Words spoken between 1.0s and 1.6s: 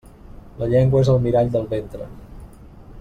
és el mirall